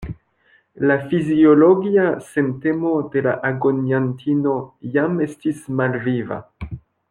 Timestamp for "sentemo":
2.29-2.93